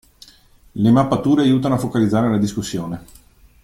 [0.71, 3.05] Le mappature aiutano a focalizzare la discussione.